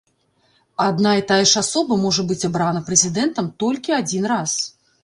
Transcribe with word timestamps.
Адна 0.85 1.11
і 1.19 1.25
тая 1.31 1.37
ж 1.51 1.63
асоба 1.63 1.99
можа 2.07 2.27
быць 2.33 2.41
абрана 2.51 2.85
прэзідэнтам 2.89 3.55
толькі 3.67 3.99
адзін 4.01 4.23
раз. 4.35 4.61